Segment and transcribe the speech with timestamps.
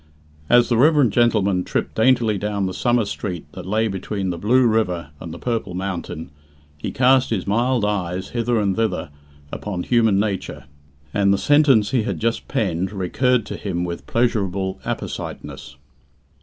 [0.49, 4.65] As the reverend gentleman tripped daintily down the summer street that lay between the blue
[4.65, 6.31] river and the purple mountain,
[6.75, 9.11] he cast his mild eyes hither and thither
[9.51, 10.63] upon human nature,
[11.13, 15.75] and the sentence he had just penned recurred to him with pleasurable appositeness.